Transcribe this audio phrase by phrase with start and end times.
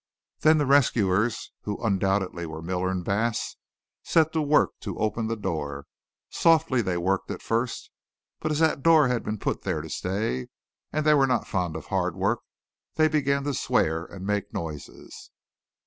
[0.39, 3.57] Then the rescuers, who undoubtedly were Miller and Bass,
[4.01, 5.85] set to work to open the door.
[6.31, 7.91] Softly they worked at first,
[8.39, 10.47] but as that door had been put there to stay,
[10.91, 12.39] and they were not fond of hard work,
[12.95, 15.29] they began to swear and make noises.